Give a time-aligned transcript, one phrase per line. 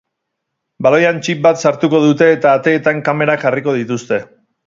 [0.87, 4.19] Baloian txip bat sartuko dute eta ateetan kamerak jarriko dituzte.